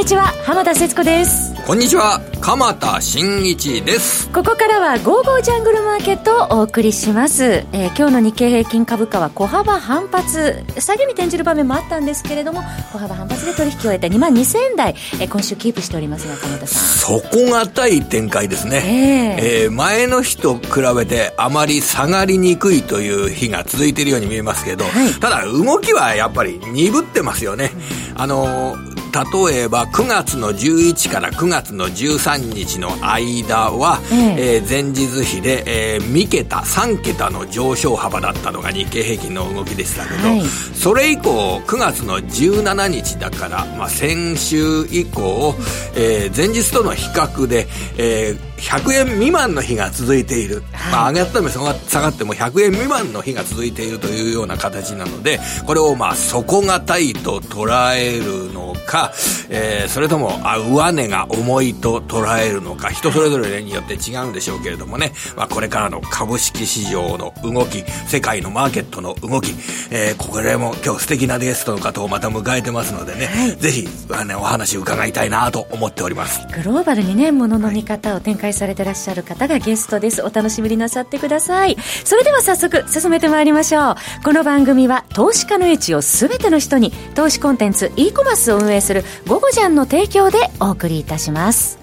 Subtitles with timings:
[0.00, 1.54] にちは浜田節子です。
[1.66, 4.30] こんにちは鎌田新一です。
[4.30, 12.62] ここからは「ゴーゴージャングルマーケット」をお送りします、えー、今日の日経平均株価は小幅反発下げに転じる場面もあったんですけれども
[12.94, 17.20] 小幅反発で取引を終えて2万2000円台、えー、今週キープしておりますが鎌田さん。
[17.20, 27.70] 底堅い展開ですね、えー、えー、前の日と比べてあまり下がりにくいという日が続いているように見えますけど、はい、ただ動きはやっぱり鈍ってますよね、
[28.14, 34.56] あのー例えば9月の11から9月の13日の間は、ええ。
[34.56, 45.54] えー、前日比で、えー、3桁3桁の上昇幅だったのが日経平均の動きでしたけど、はい、それ以降9月の17日だから、まあ、先週以降、
[45.96, 47.66] えー、前日との比較で、
[47.98, 59.12] えー100円未満の日が続いている、はい、まあ、上がっため下がっても100円未満の日が続いているというような形なのでこれをまあ底堅いと捉えるのか、
[59.50, 69.52] えー、それともあ上値が重いと捉えるのか人それぞれによって違うんでしょうけれどもね、まあ、これからの株式市場の動き世界のマーケットの動き、
[69.92, 76.40] えー、これも今日素敵なゲストの方をまた迎えてますのでね、はい、ぜひあのお話伺いたいなと思っております。
[76.52, 80.22] グローバルにねものの見方を展開されてらっしゃる方がゲストです。
[80.22, 81.76] お楽しみになさってください。
[82.04, 83.94] それでは早速進めてまいりましょう。
[84.24, 91.79] この番組は投資家の位置を全ての人に投資コンテンツ e コマースを運営する「ゴゴジャン」の提供でお送りいたします。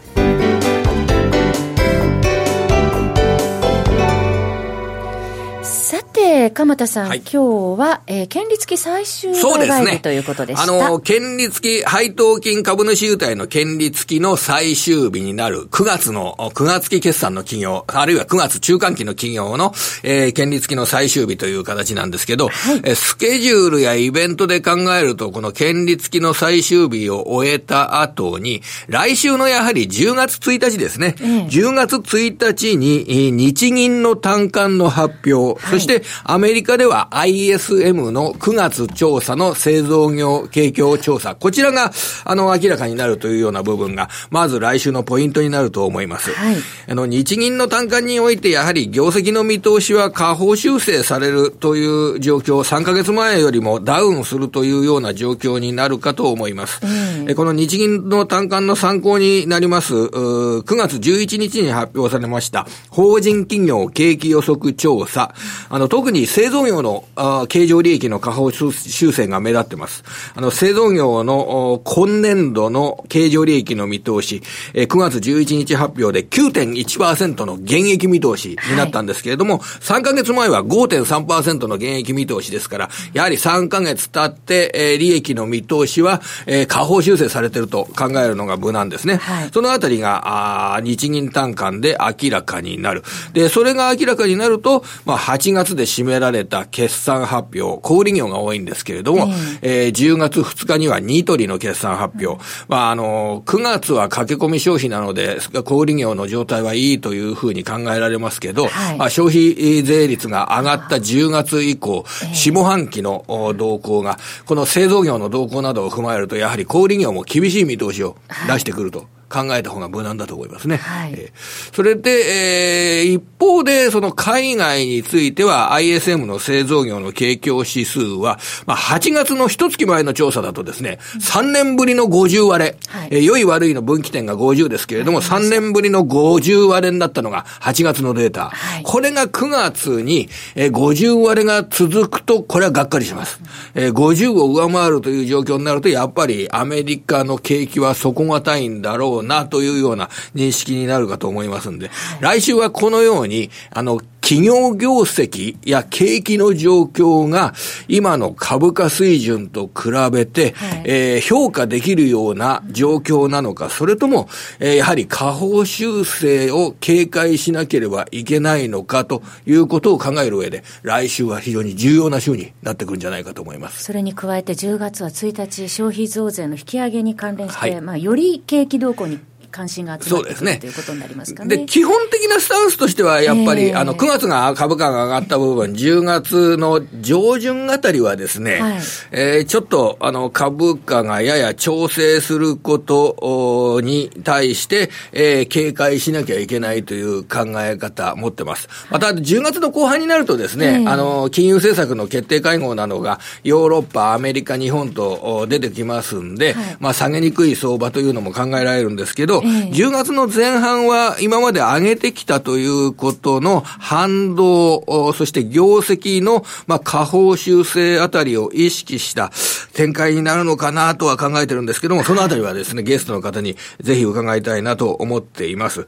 [6.17, 10.63] て、鎌田さん、はい、今日は、えー、権利付き最終売買日ということでした。
[10.63, 19.73] あの、権利付き配当金株主優待の権利付きの最終日になる9月の、9月期決算の企業、あるいは9月中間期の企業の、
[20.03, 41.91] えー、権利付きの最終日という形なんですけど、はい、えスケジュールやイベントで考えると、この権利付きの最終日を終えた後に、来週のやはり10月1日ですね、うん、10月1日に日銀の単管の発表、はい、そしてアメリカでは ISM の9月調査の製造業景況調査、こちらが、
[42.25, 46.31] あの、明らかになるというような部分が、まず来週のポイントになると思います。
[46.31, 46.56] はい、
[46.88, 56.81] あの、日銀の単価において、やはり業績の見通しは下方修正されるという状況、3ヶ月前よりもダウンするというような状況になるかと思います。
[57.28, 65.34] うん、この日銀の単価の参考になります、9月11日に発表されました、法人企業景気予測調査。
[65.69, 67.06] あの、特に製造業の
[67.47, 68.72] 経常利益の下方修
[69.12, 70.03] 正が目立ってます。
[70.35, 74.41] あの、製造業の今年度の経常利益の見通し、
[74.74, 89.18] え9月11日発表で9.1%の減益見通しになったんですけれども、はい、3ヶ月前は5.3%の減益見通しですから、やはり3ヶ月経って、えー、利益の見通しは、えー、下方修正されていると考えるのが無難ですね。
[89.18, 93.03] はい、そのあたりが、あ日銀単価で明らかになる。
[93.34, 99.28] で、それが明らかになると、まあ、8月で締められた決算発表、小売業が多いんですけれども、
[99.62, 102.44] えー、えー、10月2日にはニトリの決算発表。
[102.68, 113.25] まあ、あの、9月は駆け込み消費なので、小売業の状態はいいというふうに考えられますけど、はい、まあ、消費税率が上がった10月以降、下半期の
[113.58, 118.18] 動向が、この製造業の動向などを踏まえると、やはり小売業も厳しい見通しを
[118.48, 119.00] 出してくると。
[119.00, 120.77] はい考えた方が無難だと思いますね。
[120.77, 121.13] はい。
[121.13, 138.49] えー、それで、えー、一方で、その海外については ISM の製造業の景況指数は、まあ、8月の一月前の調査だとですね、3年ぶりの50割れ、はい、えー、良い悪いの分岐点が50ですけれども、3年ぶりの50割れになったのが8月のデータ。
[138.49, 143.41] はい、これが9月に、えー、50割れが続くと、これはがっかりします。
[143.75, 151.89] えー、50を上回るという状況になると、やっぱりアメリカの景気は底堅いんだろうなというような認識になるかと思いますんで、
[152.19, 157.53] 来週はこのように、あの、企業業績や景気の状況が
[157.88, 164.27] 今の株価水準と比べて、はい、えー、評価できるような状況なのか、それとも、
[164.59, 173.81] えー、やはり下方修正を警戒しなければいけないのかということを考える上で、来週は非常に重要な週になってくるんじゃないかと思います。
[173.81, 179.19] それに加えて10月は1日消費増税の引き上げに関連して、はい、まあ、より景気動向に
[179.51, 181.57] 関心が集まってくる、ね、ということになりますかね。
[181.57, 188.77] で、基本的なスタンスとしては、やっぱり、えー、あの、9月が株価が上がった部分、10月の上旬あたりはですね、はい、
[189.11, 198.69] えー、ちょっと、あの、株価がやや調整することに対して、えー、警戒しなきゃいけないという考え方持ってます。
[198.89, 219.31] また、10月の後半になるとですね、えー、あの、金融政策の決定会合などが、ヨーロッパ、アメリカ、日本と出てきますんで、はい、まあ、下げにくい相場というのも考えられるんですけど、えー、10月の前半は今まで上げてきたということの反動、そして業績の、まあ、下方修正あたりを意識した
[219.74, 225.88] 展開になるのかなとは考えてるんですけども、そのあたりはですね、ゲストの方にぜひ伺いたいなと思っています。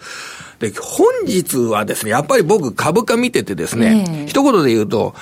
[0.59, 5.15] で、本日はですね、やっぱり僕株価見ててですね、えー、一言で言うと、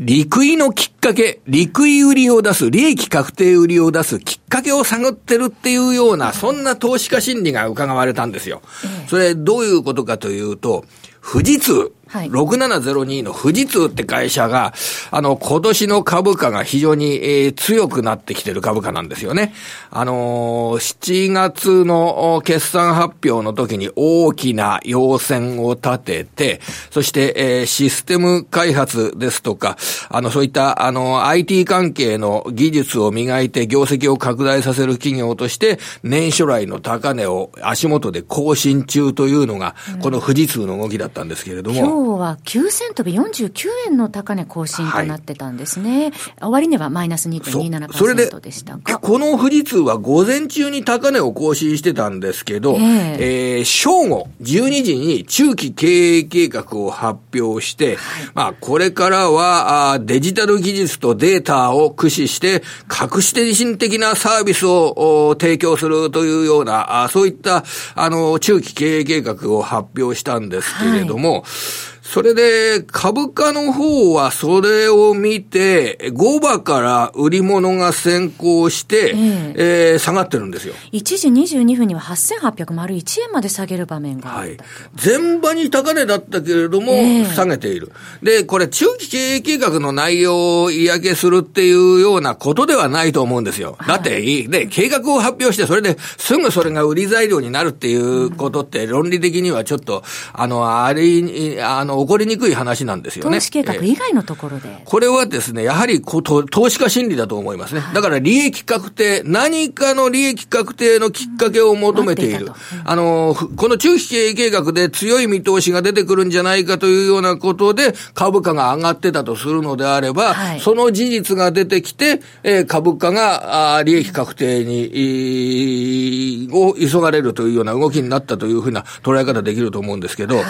[0.00, 8.60] 利食いのきっかけ、利食い売りを出す、利益確定売りを出すきっかけを探ってるっていうような、そんな投資家心理が伺われたんですよ。
[9.06, 10.84] それどういうことかというと、
[11.22, 11.92] 富士通。
[12.14, 14.72] はい、6702の富士通って会社が、
[15.10, 19.52] あの、今年の株価が非常に、えー、強くなってきてる株価なんですよね。
[19.90, 26.60] あのー、7月の決算発表の時に大きな要線を立てて、
[26.92, 29.76] そして、えー、システム開発ですとか、
[30.08, 46.12] あの、そういった、あの、IT 関係の技術を磨いて業績を拡大させる企業として、年初来の高値を足元で更新中というのが、この富士通の動きだったんですけれども、今日は9銭飛び49円の高値更新となってたんですね。
[46.38, 48.98] はい、終値はマイナス2.27%でしたが。
[48.98, 67.64] この富士通は午前中に高値を更新してたんですけど、えー、えー、正午12時に中期経営計画を発表して、はい、まあ、これからはあデジタル技術とデータを駆使して、革新的なサービスを提供するというような、あそういった、
[67.94, 80.74] あの、中期経営計画を発表したんですけれども、はいそれで、株価の方はそれを見て、5場から売り物が先行して、えー、えー、下がってるんですよ。
[80.92, 84.56] 1時22分には8801円まで下げる場面がはい。
[85.04, 86.92] 前場に高値だったけれども、
[87.34, 87.90] 下げている。
[88.22, 93.76] で、これ中期経営計画の内容を嫌気するっていうようなことではないと思うんですよ。
[93.88, 103.38] だって、で、計画を発表して、それですぐそれが売り材料になるっていうことって、論理的にはちょっと、あの、あれ、あの、起こりにくい話なんですよね。
[103.38, 104.82] 投資計画以外のところで。
[104.84, 107.82] これはですね、やはりこ投資家心理だと思いますね。
[107.94, 112.52] だから利益確定、何かの利益確定のきっかけを求めている。
[112.84, 130.44] あの、この中期経営計画で強い見通しが出てくるんじゃないかというようなことで、株価が上がってたとするのであれば、はい、その事実が出てきて、えー、株価があ利益確定に、を急がれるというような動きになったというふうな捉え方できると思うんですけど、はい、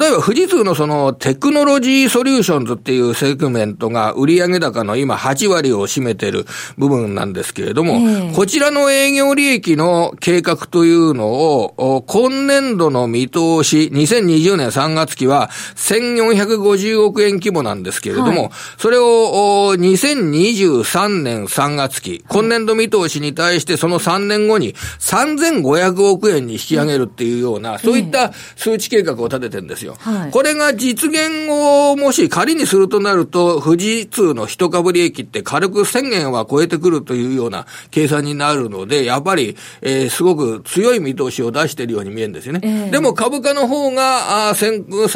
[0.00, 6.44] 例えば富士通のそのテクノロジーソリューションズっていうセグメントが売上高の今8割を占めてる
[6.76, 29.94] 部分なんですけれども、えー、こちらの営業利益の計画というのを、今年度の見通し、2020年3月期は1450億円規模なんですけれども、はい、それを2023年3月期、今年度見通しに対してその3年後に3500億円に引き上げるっていうような、そういった数値計画を立ててるんですよ。
[30.00, 42.60] はい、これが実現をもし仮にするとなると、富士通の一株利益って軽く1000円は超えてくるというような計算になるので、やっぱり、えー、すごく強い見通しを出しているように見えるんですよね。
[42.62, 44.70] えー、でも株価の方が、あ下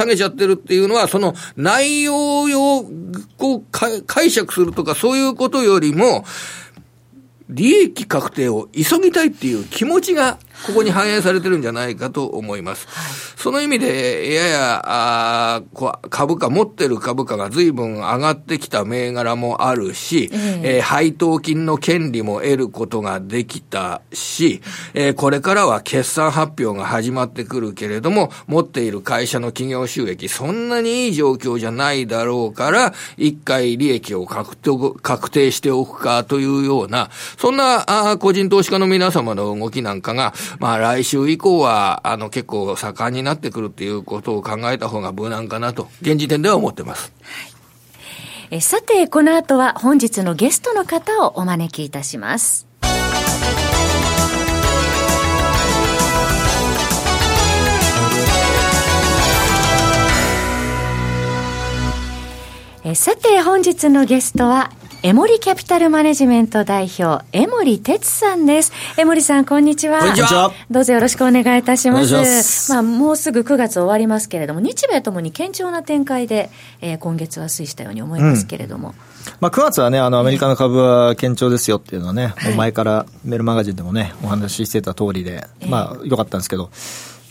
[0.06, 2.84] げちゃってるっていうのは、その内容を
[3.36, 6.25] こう解釈するとかそういうことよりも、
[7.48, 12.86] 利益確定を急ぎたいっていう気持ちがここに反映されてるんじゃないかと思います。
[12.89, 15.63] はい、その意味で、やや、あ
[16.10, 24.63] 株価、持ってる株価が随分上がってきた銘柄もあるし、えー、えー、配当金の権利も得ることができたし、
[24.94, 34.67] えー、これからは決算発表が始まってくるけれども、持っている会社の企業収益、そんなにいい状況じゃないだろうから、一回利益を確定
[35.03, 47.12] 確定しておくかというような、そんなあ個人投資家の皆様の動きなんかが、 まあ来週以降は、あの結構盛んになってくるっていうことを考えた方が無難かなと、現時点では思ってます。
[48.50, 52.67] えさて、この後は本日のゲストの方をお招きいたします。
[62.84, 64.70] えさて、本日のゲストは、
[65.03, 68.72] エモリキャピタルマネジメント代表、江森哲さんです。
[68.96, 70.00] 江森さん、こんにちは。
[70.00, 70.53] こんにちは。
[70.70, 72.12] どうぞよろしくお願いいたします。
[72.12, 76.50] ますまあ、もうすぐ9月終わりますけれども、日米ともに堅調な展開で、
[76.81, 78.88] えー、今月は推移したように思いますけれども。
[78.88, 78.94] うん
[79.41, 86.70] まあ、9月はね、あの、アメリカの株は堅調ですよっていうのはね、もう前からメールマガジンでもね、お話ししてた通りで、まあ、よかったんですけど、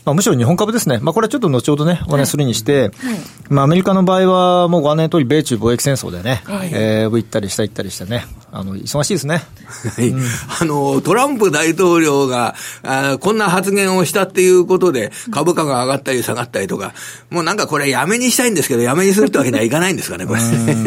[0.05, 3.13] まあ、むしろ日本株ですね、まあ、これはちょっと後ほどね、お話するにして、はい。
[3.13, 3.19] はい、
[3.49, 8.25] まあ、アメリカの場合は、もうご案内の通り、米中貿易戦争でね、はい、えー、行ったり下行ったりしてね、
[8.57, 9.43] あの、忙しいですね。
[9.97, 10.09] はい。
[10.09, 10.21] うん、
[10.61, 16.93] あの、トランプ大統領が、あこんな発言をしたっていうことで、株価が上がったり下がったりとか、
[17.29, 20.41] もうなんかこれやめにしたいんですけど、やめにするってわけにはいかないんですかね、これ。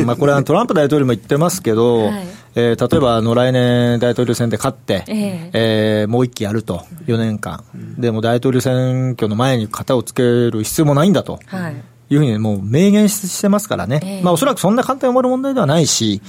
[0.05, 2.27] まあ、これは トランプ大統領も言ってますけど、はい。
[2.55, 7.65] えー、例えばあの来年、大統領選で勝って、えー、えー、もう一期やると、4年間、
[7.99, 11.39] でも大統領選挙の前に型をつける必要もないんだと。
[11.47, 11.77] はい。
[12.11, 16.23] いうふうにもう明言してますからね、えー、まあ、おそらくそんな簡単に終わる問題ではないし、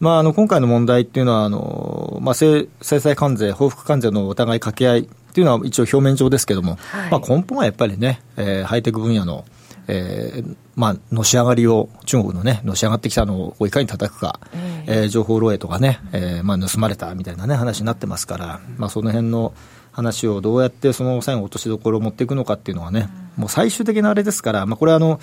[0.00, 9.44] まあ、あの今回の問題っていうのはあの、まあ、制裁関税、報復関税のお互い掛け合いっていうのは一応表面上ですけれども、はい、まあ、根本はやっぱりね、えー、ハイテク分野の
[9.86, 19.52] えー、まあ、のし上がりを、中国のね、のし上がってきたのをいかに叩くか、えー、えー、情報漏洩とかね、えー、まあ、盗まれたみたいなね、話になってますから、まあ、その辺の
[19.94, 25.20] 話をどうやってその最後落としどころを持っていくのかっていうのはね、もう最終的なあれですから、まあ、これはあの、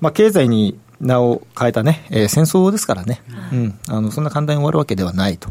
[0.00, 3.22] まあ、経済に名を変えたね、えー、戦争ですからね、
[3.52, 5.50] うん、あの、そんな簡単に終わるわけではないと。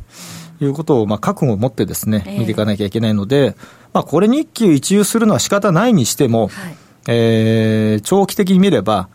[0.61, 3.55] いうことを、まあ、覚悟を持ってですね、見ていかなきゃいけないので、
[3.93, 6.77] まあ、これに一喜一憂するのは仕方ないにしても、はい。
[7.07, 9.07] えー、長期的に見れば、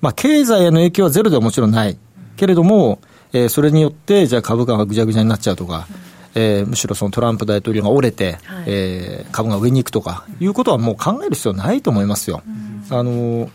[0.00, 1.98] まあ、経済への影響はゼロではもちろんない。
[2.36, 3.00] けれども、
[3.32, 5.88] えー、それによって、じゃあ株価がぐちゃぐちゃになっちゃうとか、
[6.34, 12.42] えー、むしろそのトランプ大統領が折れて、はい、えー、株が上に行くとかいうことはもう考える必要ないと思いますよ。
[12.90, 13.50] あの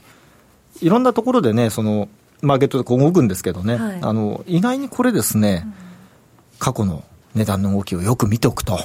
[0.81, 2.07] いろんなところでね、その
[2.41, 5.65] マーケットでこう動くんですけどね、はい、あの意外にこれですね、
[6.59, 7.03] 過去の
[7.35, 8.79] 値段の動きをよく見ておくと、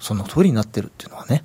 [0.00, 1.44] その通りになってるっていうのはね、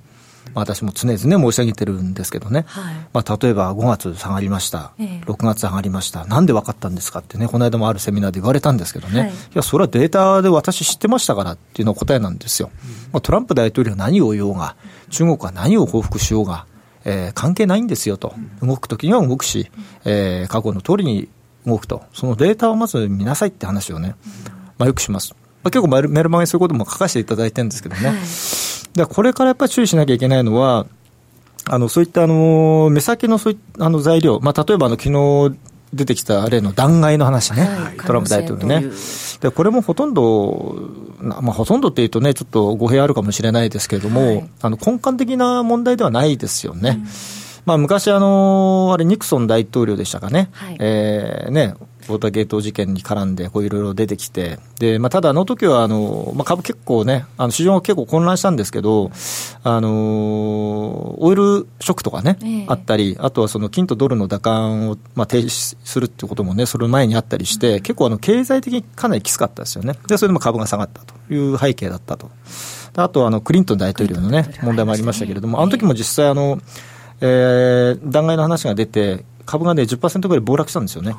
[0.54, 12.70] 私も常々申し上げてるんですけどね、はい、まあ、例えば5月下がりました、えー、6月下がりました、なんで分かったんですかってね、この間もあるセミナーで言われたんですけどね、はい、いや、それはデータで私知ってましたからっていうのが答えなんですよ。
[13.12, 14.76] まあ、トランプ大統領は何を言おうが、
[15.10, 16.66] 中国は何を報復しようが、
[17.04, 19.70] えー、関係ないんですよと、動くときには動くし、
[20.04, 21.28] えー、過去の通りに
[21.66, 24.14] 動くと、そのデータをまず見なさいって話をね、
[24.78, 25.34] まあ、よくします。
[25.62, 28.08] まあ、結構メルマガにそういうことも書かせていただいてるんですけどね。
[28.08, 28.63] はい
[28.94, 30.86] でこれからやっぱり注意しなきゃいけないのは、
[31.66, 35.58] あのそういったあの目先のそういあの材料、まあ、例えばあの昨日
[35.94, 38.84] 出てきた例の弾劾の話ね、はい、トランプ大統領ね。
[39.40, 40.76] で、これもほとんど、
[41.20, 46.98] まあ、ほとんどっていうとね、ちょっと語弊あるかもしれないですけれども、はい、あの根幹的な問題ではないですよね。
[47.00, 47.06] うん、
[47.64, 51.74] まあ、昔あの、あれ、ニクソン大統領でしたかね、はい、えー、ね、
[52.08, 59.10] ウォーターゲート事件に絡んで、こういろいろ出てきて、で、まあ、ただあの時は、あの、まあ、株結構ね、あの、市場が結構混乱したんですけど、
[59.62, 69.94] あの、オイルショックとかね、えー、あったり、あとはその金とドルの打感を、まあ、停止するってこともね、その前にあったりして、うん、結構あの、経済的にかなりきつかったですよね。
[70.06, 72.30] で、それでも株が下がったという背景だったと。
[72.96, 76.60] あとはあの、クリントン大統領のね、問題もありましたけれども、あの時も実際あの、
[77.20, 81.14] えー、弾劾の話が出て、株がね、10%ぐらい暴落したんですよね。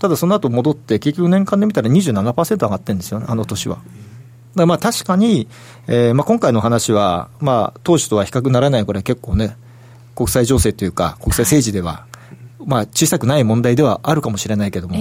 [0.00, 3.78] ただその後戻って、結局年間で見たら27%上がってるんですよね、あの年は。
[4.54, 5.48] だまあ確かに、
[5.86, 9.56] えー、まあ今回の話は、まあ当時とは比較ならないぐらい結構ね、
[10.14, 12.06] 国際情勢というか、国際政治では、
[12.64, 14.96] まあ小さくない問題ではあるかもしれないけども、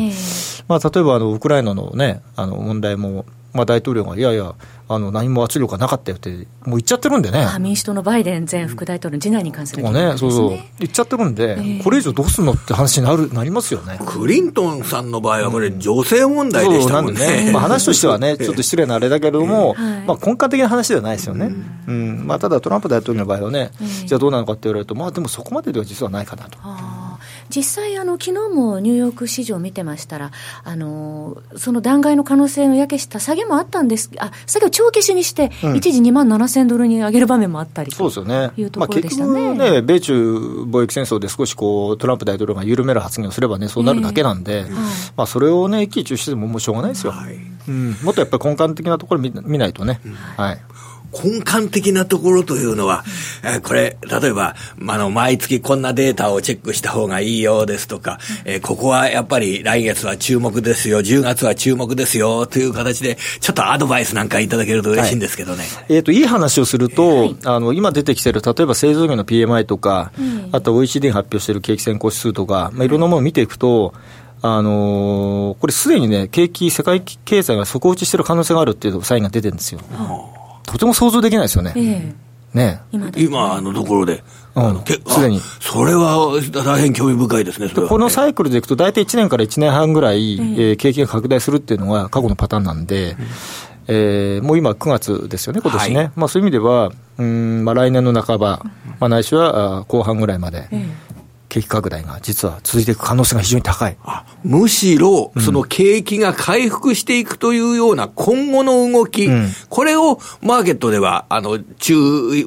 [0.68, 4.54] まあ例えばあのウクライナのね、あの問題も、まあ、大統領が、いやいや、
[4.89, 7.46] あの何も圧力がなかったよって、もう言っちゃってるんでね。
[7.60, 14.00] 民主党のバイデン前副大統領の次男に関する、ね、ね、そうそう、言っちゃってるんで、えー、これ以上どうすんのって話になるなりますよね。
[14.06, 17.46] クリントンさんの場合は、これ、女性問題でしたもんね。
[17.46, 17.51] ね。
[17.53, 21.51] まあ、話としてはね、ちょっと失礼なあれだけれども、えー、まあ、根幹的な話ではないですよね。
[21.88, 26.58] うん、まあ、ただ、トランプ大統領の場合はね、えー、じゃあどうなのかって言われると、まあ、でもそこまででは実はないかなと。
[27.50, 30.32] 実際あの昨日もニューヨーク市場見てましたら
[30.63, 40.38] あのその弾劾の可能性のやけした下げもあったんですあ下げを帳消しにして、うん、一時2万7000ドルに上げる場面もあったりそうですよねいうところでしたね,、まあ、ね米中
[40.68, 47.36] 貿易戦争で少しこうトランプ大統領が緩める発言をすればねそうなるだけなんで、えーまあ、それをね一喜一憂してももうしょうがないですよ、はい。
[47.68, 50.62] うん、もっとやっぱり根幹的なところ見見ないとね、うん、はい
[51.11, 53.03] 根幹的なところというのは、
[53.43, 54.55] えー、これ、例えば、
[54.87, 65.59] あの、毎月こんなデータをチェックした方がいいようですとか、えー、ここはやっぱり来月は注目ですよ、10月は注目ですよ、という形で、ちょっとアドバイスなんかいただけると嬉しいんですけどね。
[65.59, 73.93] はい、えっ、ー、と、いい話をすると、はい、あの、今出てきてる、例えば製造業の PMI とか、うん、あと OECD 発表している景気先行指数とか、まあ、いろんなものを見ていくと、
[74.41, 79.81] あのー、これすでにね、景気、世界経済が底打ちしてる可能性があるっていうサインが出てるんですよ。
[80.67, 81.74] とても想像できないですよね。
[81.75, 82.81] えー、ね。
[83.15, 84.24] 今のところで。
[85.07, 85.39] すでに。
[85.62, 93.17] それは大変興味深いですね、このサイクルでいくと、大体1年から1年半ぐらい、えー、景気が拡大するっていうのが過去のパターンなんで、うん。
[93.89, 98.62] えー、もう今、9月ですよね、今年ね、はい、まあ、そういう意味では、うんまあ、来年の半ば、
[99.00, 100.67] まあ、ないしは後半ぐらいまで、
[101.50, 103.98] 景気拡大が実は続いていく可能性が非常に高い。
[104.44, 111.96] むしろ、その景気が回復していくというような今後の動き、うん、これをマーケットでは、あの、注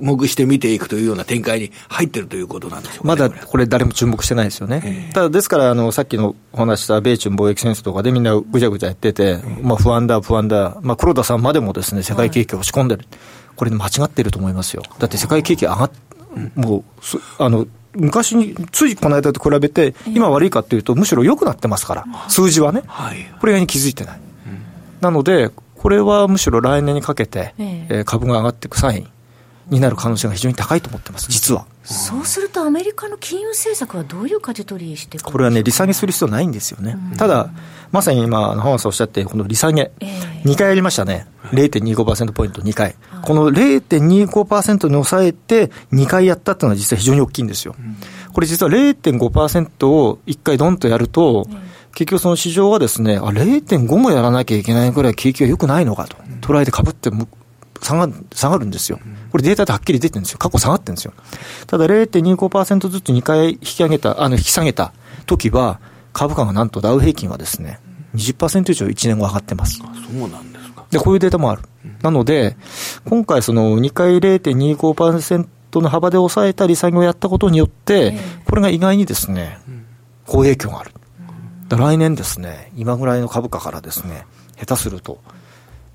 [0.00, 5.10] 目して見ていくというような展開に入ってるということなんでしょうか、ね、まだこれ誰も注目してないですよね。
[5.14, 13.06] ただ、ですから、あの、さっきのお話した米中貿易戦争とかでみんなぐちゃぐちゃやってて、まあ不安だ、不安だ、まあ黒田さんまでもですね、世界景気を押し込んでる。
[13.56, 14.82] これ間違ってると思いますよ。
[14.98, 15.90] だって世界景気上がっ、
[16.54, 16.84] もう、
[17.38, 22.82] あの、昔に、ついこの間と比べて、今悪いかっていうと、むしろ良くなってますから、数字はね、
[23.40, 24.20] これに気づいてない。
[25.00, 29.08] なので、これはむしろ来年にかけて、え株が上がっていくサイン
[29.70, 31.66] になる可能性が非常に高いと思ってます、実は。
[31.82, 36.96] そうすると、アメリカの金融政策はどういう舵取りしてこれはね、利下げする必要ないんですよね。
[37.16, 37.50] ただ、
[37.92, 41.26] まさに今、浜田さんおっしゃって、この利下げ、えー、2回やりましたね。
[41.52, 42.94] 0.25%ポイント2回。
[43.22, 47.74] この0.25%に抑えて2回やったっていうのは実は非常に大きいんですよ。
[48.32, 51.46] これ実は0.5%を1回ドンとやると、
[51.94, 56.16] 結局その市場はですね、あ、0.5もやらなきゃいけないぐらい景気が良くないのかと。
[56.40, 57.10] 捉えてかぶって
[57.80, 59.00] 下が下がるんですよ。
[59.32, 60.38] これデータではっきり出てるんですよ。
[60.38, 61.12] 過去下がってるんですよ。
[61.66, 64.92] ただ0.25%ずつ2回引き上げた、あの、引き下げた
[65.26, 65.80] 時は、
[66.12, 67.80] 株価がなんとダウ平均はですね、
[68.14, 69.78] 20%以上1年後上がってます。
[69.78, 70.84] そうなんですか。
[70.90, 71.62] で、こういうデータもある。
[71.84, 72.56] うん、なので、
[73.04, 75.46] 今回その2回0.25%
[75.80, 79.58] の幅で抑えた利下げをやったことによって、これが意外にですね、
[80.26, 80.92] 好影響がある。
[81.68, 84.26] 来年ですね、今ぐらいの株価からですね、
[84.58, 85.20] 下手すると、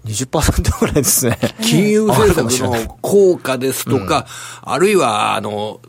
[0.05, 1.37] 20%ぐらいですね。
[1.61, 4.25] 金融政策の効果ですとか、
[4.65, 5.81] うん、あるいは、あの、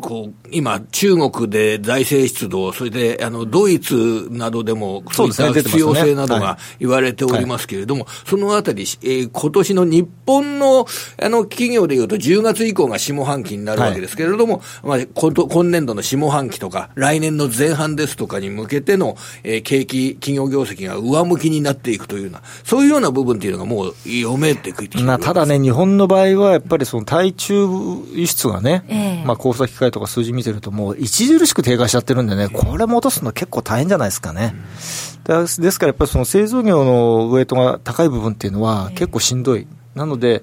[0.00, 10.86] こう、今、中国で財政出動、それで、あの、ドイツなどでも、そういった必要性などが言われておりますけれども、そのあたり、えー、今年の日本の、
[11.22, 24.88] あの、企業でいうと、10月以降が下半期になるわけですけれども、まあ、今年度の下半期とか、来年の前半ですとかに向けての、えー、景気、企業業績が上向きになっていくというような、そういうような部分っていうのがもう読めてくる。
[25.04, 27.66] まあ、ただね、日本の場合は、やっぱりその対中
[28.14, 34.54] 輸出がね、えー、まあ、交差機会とか数字見てると、もう著しく低下しちゃってるんでね、これ戻すの結構大変じゃないですかね。
[35.26, 39.66] ですからやっぱりその製造業のウエイトが高い部分っていうのは結構しんどい。
[39.94, 40.42] なので、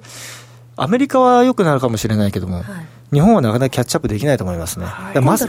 [0.76, 2.66] アメリカは良くなるかもしれないけども、はい
[3.16, 4.86] 日本はなかなかキャッチアップできないと思いますね。
[4.86, 5.48] はい、まず、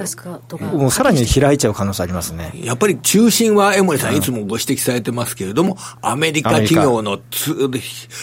[0.61, 2.53] もうさらに開いちゃう可能性ありますね。
[2.63, 7.19] やっぱり中心は江森さんいつもご指摘されてますけれども、アメリカ企業の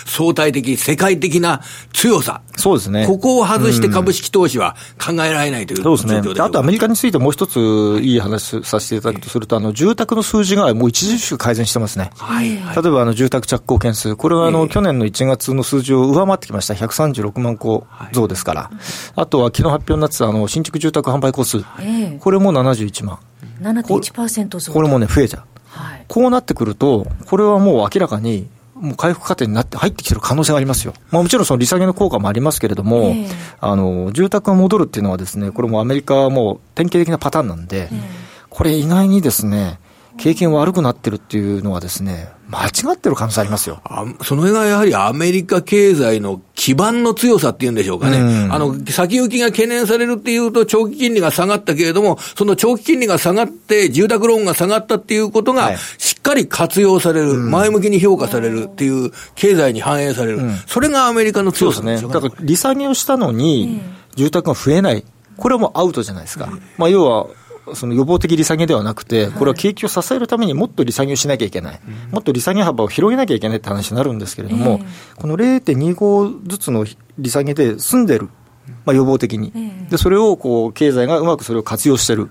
[0.06, 2.42] 相対的、世界的な強さ。
[2.56, 3.06] そうですね。
[3.06, 6.22] ここを外して株式投資は考えられないというそうですね。
[6.40, 12.12] あとアメリカについてもう一ついい話させていただくとすると、あの、住宅の数字がもう著しく改善してますね。
[12.18, 14.16] はい、はい、例えばあの、住宅着工件数。
[14.16, 16.74] これはあの、去年の1月の数字を上回ってきました。
[16.74, 18.72] 136万戸増ですから。
[19.16, 23.20] あとは昨日発表になってたあの新築住宅販売戸数、えー、これも71万。
[23.62, 25.44] 7.1%増これもね、増えちゃう。
[25.68, 30.94] はい、こうなってくると、これはもう明らかに、もう回復過程になって入ってきてる可能性がありますよ。
[31.12, 33.28] まあもちろんその利下げの効果もありますけれども、えー、
[33.62, 38.02] あの、住宅が戻るっていうのはですね、これもアメリカはもう典型的なパターンなんで、えー、
[38.50, 39.80] これ意外にですね、
[40.18, 43.82] 経験悪くなってるっていうのはですね、間違ってる可能性ありますよ。
[43.84, 48.20] あその辺がやはりアメリカ経済の基盤の強さっていうんでしょうかね。
[48.20, 60.38] うん、あの、先行きが懸念されるっていうと、長期金利が下がったけれども、その長期金利が下がって、住宅ローンが下がったっていうことが、しっかり活用される、はい、前向きに評価されるっていう、経済に反映される。
[60.38, 62.14] うん、それがアメリカの強さですね。
[62.14, 63.82] だから、利下げをしたのに、
[64.16, 65.04] 住宅が増えない。
[65.38, 66.50] これはもうアウトじゃないですか。
[66.78, 67.28] まあ、要は、
[67.74, 71.80] その予防的利下げではなくて、これは景気を支えるためにもっと利下げをしなきゃいけない、
[72.12, 74.82] もっと利下げ幅を広げなきゃいけないって話になるんですけれども、
[75.16, 76.86] この0.25ずつの
[77.18, 78.30] 利下げで済んでる、
[78.86, 79.54] まあ、予防的に、
[79.90, 82.30] でそれをこう経済がうまくそれを活用してる、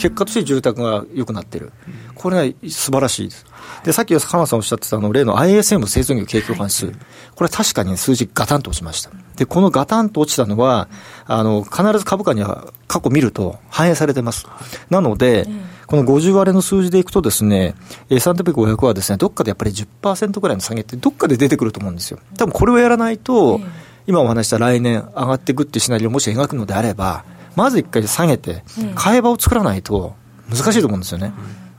[0.00, 1.72] 結果として住宅が良くなってる、
[2.14, 3.44] これは素晴らしいです。
[3.84, 6.86] で、さっき浜田さんおっしゃってたあの例の ISM 製造業景況感指数、
[7.34, 9.10] これは確かに数字ガタンと落ちました。
[9.36, 10.88] で、このガタンと落ちたのは、
[11.26, 14.46] あの、必ず株価には過去見ると反映されてます。
[14.88, 15.46] なので、
[15.86, 17.74] この50割れの数字でいくとですね、
[18.08, 22.18] S&P500 はですね、どっかでやっぱり10%ぐらいの下げってどっかで出てくると思うんですよ。
[22.38, 23.60] 多分これをやらないと、
[24.06, 27.24] 今お話した来年上がっていくっていうシナリオをもし描くのであれば、
[27.60, 30.14] まず一回下げて、買い場を作らないと
[30.48, 31.32] 難しいと思うんですよね。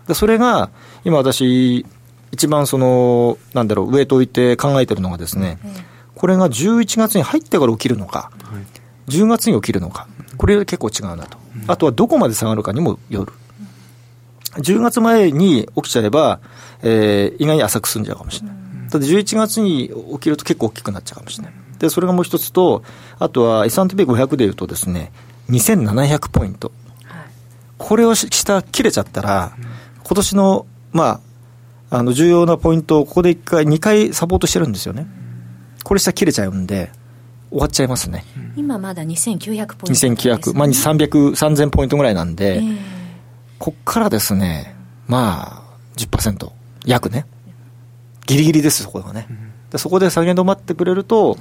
[0.08, 0.70] でそれが、
[1.04, 1.86] 今私、
[2.32, 5.60] 一番その、なんだろう、ウェイト置いて考えてるのがですね、
[6.16, 8.32] これが11月に入ってから起きるのか、
[9.08, 11.38] 10月に起きるのか、これ結構違うなと。
[11.68, 13.34] あとはどこまで下がるかにもよる。
[14.58, 16.40] 10月前に起きちゃえば、
[16.84, 18.56] えー、意外に浅く済んじゃうかもしれない。
[18.92, 21.54] ただ11月に起きると結構大きくなっちゃうかもしれない。
[21.80, 22.84] で、それがもう一つと、
[23.18, 25.12] あとは S&P500 でいうとですね、
[25.50, 26.72] 2700ポイント。
[27.78, 29.54] これを下切れちゃったら、
[30.04, 31.22] 今年の、ま
[31.90, 35.08] あ、あの、重要なポイントをここで1回、2回サポートしてるんですよね。
[35.84, 36.92] これ下切れちゃうんで、
[37.50, 38.24] 終わっちゃいますね。
[38.56, 42.78] 今まだ2900ポイント、ね、2900、まあ300、3000ポイントぐらいなんで、えー、
[43.60, 44.76] こっからですね、
[45.08, 46.50] まあ10%、
[46.86, 47.26] 約ね、
[48.26, 49.28] ギリギリです、そこがね。
[49.70, 51.38] でそこで下げ止まってくれると、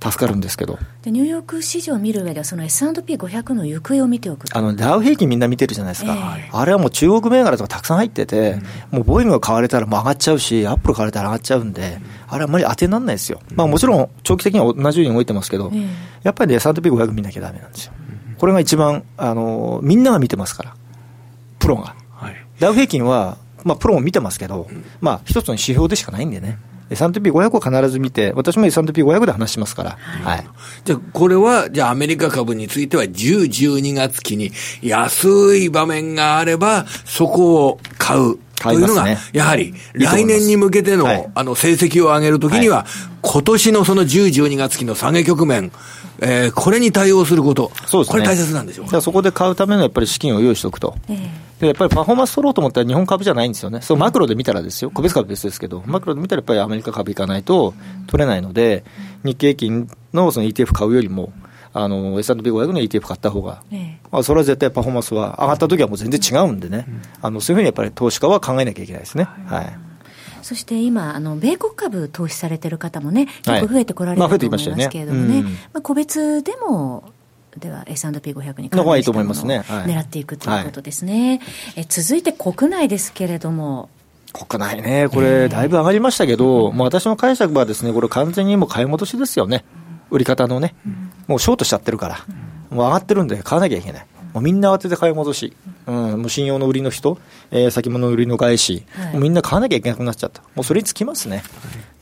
[0.00, 0.78] 助かるんですけど。
[1.02, 4.46] でニューヨーク市場を見る上では、その S&P500 の行方を見ておく。
[4.52, 8.60] あのダウ平均みんな見てるじゃないですか、えー、あれはもう中国銘柄とかたくさん入ってて、
[8.92, 15.88] うん、もうボーイングが買われたらもう上がっちゃうし、アップル買われたら上がっちゃうんで、うん、あれはあんまり当てにならないですよ、まあ、もちろん長期的には同じように動いてますけど、えー、
[16.22, 17.92] やっぱり、ね、S&P500 見なきゃだめなんですよ、
[18.38, 20.74] これが一番あの、みんなが見てますから、
[21.58, 21.94] プロが。
[22.12, 24.68] はい、ダウ平均はまあ、プロも見てますけど、
[25.00, 26.58] まあ、一つの指標でしかないんでね。
[26.90, 29.98] S&P500 を必ず見て、私も S&P500 で話しますから。
[30.22, 30.46] はい。
[30.84, 38.38] じゃあ、これは、じゃあアメリカ株については10、12月期に安い場面があれば、そこを買う。
[38.60, 42.86] というのが、やはり、来年に向けての、あの、成績を上げるときには、
[43.22, 45.70] 今年のその10、12月期の下げ局面、
[46.20, 48.88] えー、これに対応すること、そうですね、これ大切なんでしょう。
[48.88, 50.94] じゃあそこで買うためのやっぱり資金を用意しておくと。
[51.08, 57.74] えーでやっぱりパフォーマンス取ろうと思ったら日本株じゃないんですよね、そうマクロで見たらですよ、個別株別ですけど、マクロで見たらやっぱりアメリカ株いかないと
[58.06, 58.84] 取れないので、
[59.24, 61.32] 日経平均のその ETF 買うよりも、
[61.72, 66.86] あの S&P500 の ETF 買った方が、えまあ、それは絶対パフォーマンスは上がった時はもう全然違うんでね、
[67.20, 69.24] あのそういうふうにやっぱり投資家は考えなきゃいけないですね。
[69.46, 69.87] はい
[70.48, 77.12] そして今、あの米国株投資されてる方もね、結構増えてこられると思いますけれどもね、まあ、個別でも
[77.58, 81.42] では S&P500 に関連したものを狙っていくということですね。
[81.76, 83.90] え続いて国内ですけれども。
[84.32, 89.66] 国内ね、これ、だいぶ上がりましたけど、もう私の解釈はですね、これ完全にもう買い戻しですよね。
[90.10, 90.74] 売り方のね。
[91.26, 92.24] もうショートしちゃってるから。
[92.70, 94.06] もう上がってるんで買わなきゃいけない。
[94.34, 95.52] もうみんな慌てて買い戻し。
[95.86, 97.18] うん、もう信用の売りの人、
[97.50, 100.42] えー、先物売りの返し、はい、もうみんな買わなきゃいけなくなっちゃった。
[100.54, 101.42] もうそれにつきますね。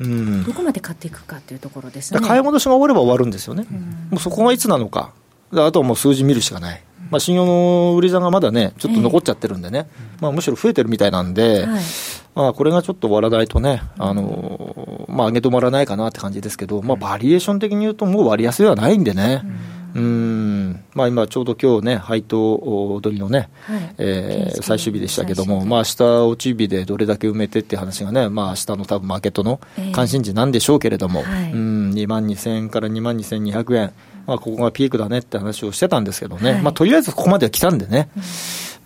[0.00, 0.44] うん。
[0.44, 2.20] どこまで買っていくかというところですね。
[2.20, 3.64] 買い戻しが終われば終わるんですよね。
[3.70, 3.78] うん、
[4.10, 5.12] もうそこがいつなのか。
[5.52, 6.82] あとはもう数字見るしかない。
[7.10, 11.80] まあ、信用の売り算がまだね、ちょっと残っちゃってるんでね、えー、まあ、むしろ増えてるみたいなんで、はい、
[12.34, 19.42] まあ、これがちょっと終わらないとね、あのまあ、上げ止まらないかなって感じですけど、まあ、バリエーション的に言うと、もう割安ではないんでね。
[19.44, 19.56] うん、
[20.94, 29.60] まあ、今ちょうど今日ね、配当取りのね、はい、えー、最終日でしたけども、まあ明日落ち日でどれだけ埋めてって話がね、まあ明日の多分マーケットの
[29.92, 33.92] 関心事なんでしょうけれども、えーはい、うん、2万2000円から2万2200円。
[34.26, 38.22] まあ、ここがピークだねって話をしてたんですけどね、はい、まあ、とりあえずここまでは来たんでね、うん、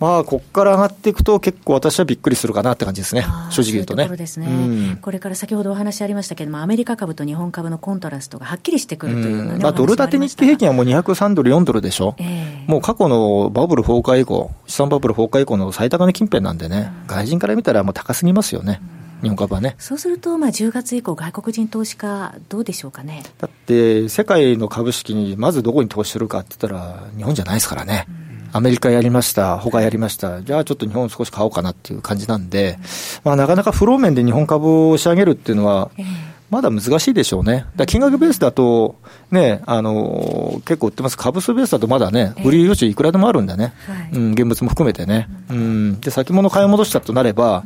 [0.01, 4.05] まあ、ここから上がっていくと、結構私はびっくりするかなって感じですね、正直言うとね。
[4.05, 4.49] ううとねう
[4.93, 18.81] ん、これから先ほどお話ありましたけれども、アメリカ株と日本株のコントラストがはっきりしてくるという、ね、まあ、ドル建て日経平均はもう203ドル、4ドルでしょ、えー、もう過去のバブル崩壊以降、資産バブル崩壊以降の最高値近辺なんでね、うん、外人から見たらもう高すぎますよね。
[18.95, 19.75] うん日本株はね。
[19.77, 23.23] そうすると、まあ、10月以降、外国人投資家、どうでしょうかね。
[23.37, 28.07] だって、世界の株式にまずどこに投資するかって言ったら、日本じゃないですからね。
[28.53, 32.77] アメリカやりました、他やりました、じゃあちょっと日本少し買おうかなっていう感じなんで、
[33.23, 35.89] まあ、なかなかフロー面で日本株を仕上げるっていうのは、
[36.49, 37.65] まだ難しいでしょうね。
[37.77, 38.97] だ金額ベースだと、
[39.31, 41.17] ね、あの、結構売ってます。
[41.17, 43.73] 株数ベースだとまだね、売り余地いくらでもあるんでね。
[44.11, 45.29] うん、現物も含めてね。
[45.49, 46.01] うん。
[46.01, 47.63] で、先物買い戻したとなれば、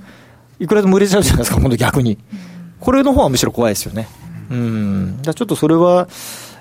[0.60, 2.20] いくらでも売れちゃうじゃないですか、今度逆に。
[2.80, 4.08] これの方はむしろ怖いですよね。
[4.52, 5.20] うん。
[5.24, 6.08] ちょっとそれは、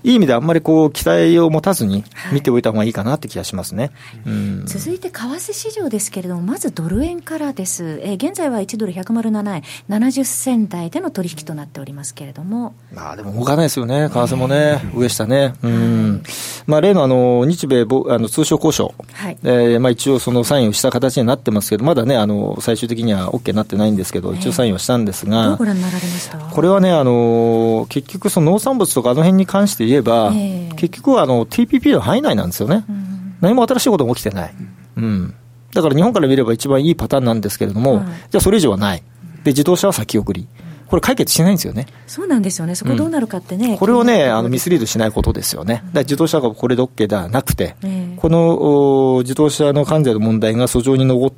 [0.04, 3.90] いい意味であんまりこう期待を持たずに見ておいた方がいいかなって気がしますね、
[4.24, 4.32] はい。
[4.32, 16.22] うん、続いて為替市場ですけれども、まずドル円からです、えー、現在は1ドル107円70銭台での取引となっておりますけれども、まあ、でも動かないですよね、為替もね、上下ね、うん。
[16.66, 19.38] まあ、例のあの日米あの通商交渉、はい。
[19.42, 26.38] えーまあ、一応、そのサインをした形になってますけど、まだね、あの最終的には OK になってないんですけど、一応サインをしたんですが、どうご覧になられました？
[26.38, 34.54] これはね、あの結局、その農産物とかあの辺に関して言えば、えー、結局はあの TPP の範囲内なんですよね、うん、何も新しいことも起きてない、
[34.96, 35.34] うん、
[35.72, 39.02] だから日本から見れば一番いいパターンなんですけれども、はい、じゃあそれ以上はない、
[39.44, 40.46] で自動車は先送り、
[40.86, 41.86] これ解決しないんですよね。
[42.06, 42.74] そうなんですよね。
[42.74, 43.72] そこどうなるかってね。
[43.72, 45.82] うん、これをね、あの、ミスリードしないことですよね。
[45.92, 51.32] だ自動車がこれで OK ではなくて、えー、この自動車の関税の問題が訴状に上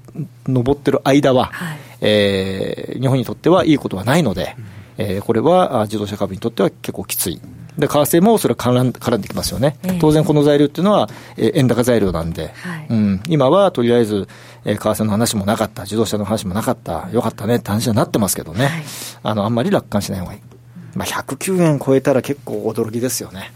[0.47, 4.57] 上ってる間は、はい、えー、日本にとってはいいことはないので、
[4.99, 7.40] うん、えー、これは自動車株にとっては結構きつい。
[7.79, 14.29] で、為替もそれは絡んできますよね、えー、当然この材料っていうのは、えー、円高材料なんで、はい、うん、今はとりあえず、
[14.65, 17.57] えー、為替の話もなかった、自動車の話もなかった、よかったね。
[17.57, 18.83] って話になってますけどね、はい、
[19.23, 20.41] あのあんまり楽観しない方がいい。
[20.95, 23.53] まあ、109円超えたら結構驚きですよね。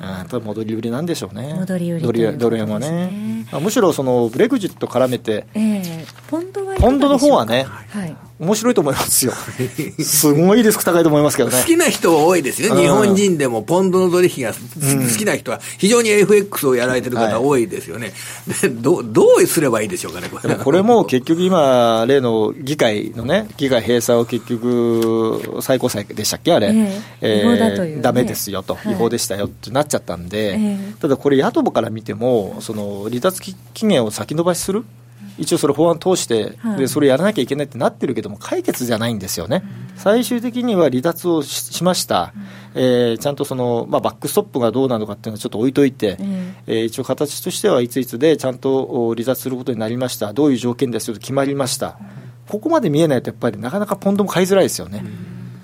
[0.00, 1.54] うん、やっぱり戻り売りなんでしょうね。
[1.54, 3.34] 戻り売り、ドル円はね。
[3.60, 9.32] むしろそのブレグジット絡めて、えー、ポンドはポンドの方はね、はい、面白いと思いますよ。
[10.02, 11.60] すごいリスク高いと思いますけどね。
[11.60, 12.74] 好きな人多いですよ。
[12.74, 14.58] 日本人でもポンドの取引が好
[15.16, 18.12] きな人は、非常に FX をやられてる方多いですよね。
[18.60, 20.54] でどどうすればいいでしょうかね、これ。
[20.56, 26.74] これも結局今、例の議会のね、議会閉鎖を結局、最高裁でしたっけ、あれ。
[27.20, 30.58] えー、えダメですよと、違法でしたよってなっちゃったんで、
[31.00, 33.54] ただこれ野党から見ても、その離脱期
[33.86, 34.84] 限を先延ばしする。
[35.38, 39.64] 一応それ法案通して、でそれやらなきゃいけないってなってるけども、解決じゃないんですよね、
[39.96, 42.32] 最終的には離脱をしました、
[42.74, 46.16] えー、ちゃんとその、まあ、バックストップがどうなのかっていうのはちょっと置いといて、
[46.66, 51.98] えー、一応形としてはいついつでちゃんと離脱することになりました、どういう条件ですよと決まりました、
[52.48, 55.04] ここまで見えないと、やっぱりなかなかポンドも買いづらいですよね。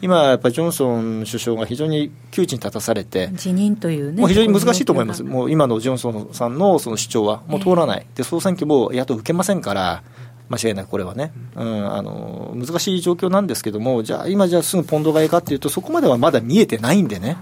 [0.02, 10.02] 今、やっぱりジョンソン首相が非常に窮地に立たされて、辞任というね、もう非常に難しいと思います、もう今のジョンソンさんのその主張はもう通らない、で総選挙も野党受けませんから、
[10.50, 17.36] 間違いなくこれはね、うん、あの難しい状況なんですけども、じゃあ、今、じゃあすぐポンド買いかっていうと、そこまではまだ見えてないんでね。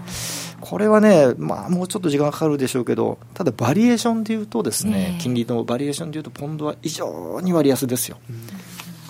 [0.61, 8.17] これはね、まあ、もうちょっと時間かかるでしょうけど、ただ、バリエーションでいうとですね、金利のバリエーションでいうと、ポンドは非常に割安ですよ。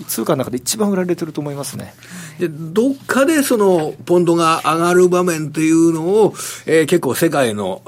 [0.05, 1.93] 通貨の中で一番売られてると思いますね。
[2.39, 6.33] で、どっかでその、ポンドが上がる場面というのを、
[6.65, 7.81] えー、結構世界の、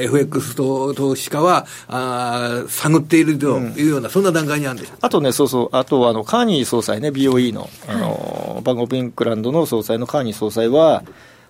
[0.00, 11.02] FX と投資家は、あ探っているというような、うん、そんな段階にあるんでしょあとね、そうそう、あとはあの、カーニー総裁ね、BOE の、あの、はい、バンコブインクランドの総裁のカーニー総裁は、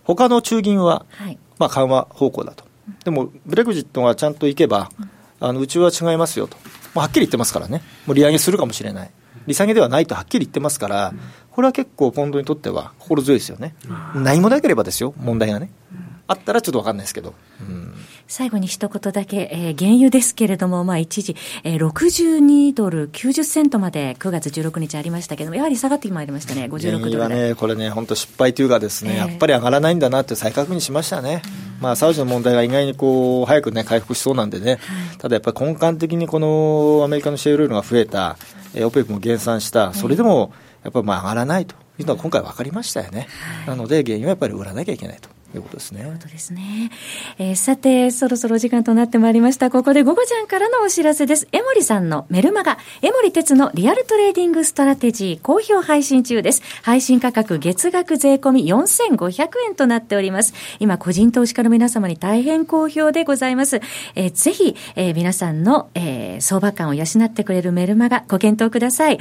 [0.05, 2.65] 他の中銀は、はい、まあ緩和方向だと。
[3.05, 4.91] でも、ブレグジットがちゃんといけば、
[5.41, 6.57] あのうちは違いますよと、
[6.95, 9.11] まあ、はっきり言ってますからね、もう利上げするかもしれない。
[9.47, 11.13] 利下げではないとはっきり言ってますから、
[11.51, 13.75] これは結構、ポンドにとっては心強いですよね、
[14.15, 15.71] 何もなければですよ、問題がね。
[16.27, 17.35] あったらちょっと分かんないですけど。
[17.61, 17.95] うん
[18.27, 31.43] 最後に一言だけ、えー、原油ですけれども、まあ、一時、えー、62ドル90セントまで9月16日ありましたけども、やはり下がってまいりましたね、56ドル原油はね、これね、本当失敗というかですね、えー、やっぱり上がらないんだなって再確認しましたね。
[31.79, 34.79] うん、まあ、サウジの問題が意外にこう、早くね、回復しそうなんでね、はい、
[35.19, 38.39] ただやっぱり根幹的にこのアメリカのシェールオイルが増えた、
[38.75, 43.29] えー、 OPEC も減産した、それでもやっぱりまあ上がらないというのは今回分かりましたよね。
[43.67, 45.29] はい、なので、原油はやっぱり売らなきゃいけないと。
[45.57, 46.01] いうことですね。
[46.03, 46.91] ということですね。
[47.39, 49.71] えー、さて、そろそろ時間となってまいりました。
[49.71, 51.49] ここで午後ちゃんからのお知らせです。
[51.53, 56.63] 江守さんのメルマガ、江守哲のリアルトレーディングストラテジー、好評配信中です。
[56.83, 60.55] 配信価格月額税込み4500円となっております。
[60.81, 63.81] 今、個人投資家の皆様に大変好評でございます。
[64.15, 69.19] えー、ぜひ、えー、皆さんの、えー、相場感を養ってくれるメルマガ、ご検討ください。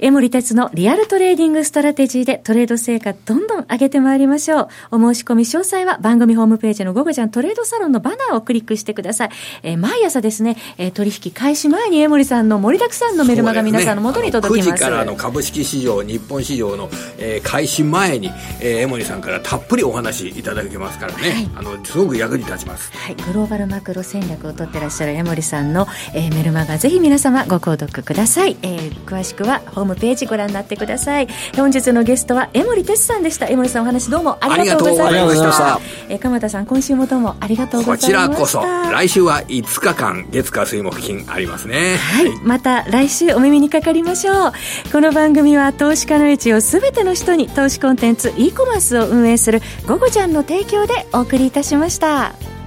[0.00, 4.68] 江森哲のリアルトレーディングストラテジーでトレード成果どんどん上げてまいりましょう。
[4.92, 9.30] お申し込み詳細は番組ホームページの午後じゃんトレードサロンのバナーをクリックしてください。
[9.64, 14.66] えー、毎朝ですね、えー、取引開始前に江森さんの盛りだくさんのメルマガ皆さんのもとに届きます。
[14.66, 18.30] すね、9時からの株式市場、日本市場の、えー、開始前に、
[18.60, 22.92] えー、江森さんからたっぷりお話いただけますからね、はい、あの、すごく役に立ちます。
[22.96, 28.56] はい、グローバルマクロ戦略を取ってらっしゃる江森さんの、えー、メルマガぜひ皆様ご購読ください。
[28.62, 31.28] えー、詳しくはホームページご覧になってください。
[31.56, 33.46] 本日のゲストは江森哲さんでした。
[33.46, 35.80] 江森さんお話どうもありがとうございました。
[36.08, 38.28] え鎌田さん今週もどうもありがとうございました。
[38.28, 38.60] こちらこそ
[38.92, 41.96] 来週は5日間月火水木金ありますね。
[41.96, 44.52] はい、はい、また来週お耳にかかりましょう。
[44.92, 52.57] この番組は投資家の位置をすべての人に投資コンテンツ e コマースを運営する「ゴゴちゃん」の提供でお送りいたしました。